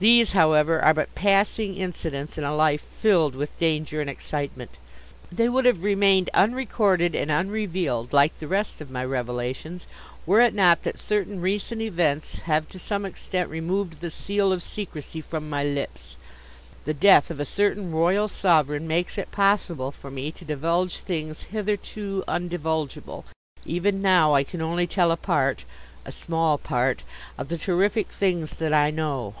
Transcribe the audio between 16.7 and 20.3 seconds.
The death of a certain royal sovereign makes it possible for me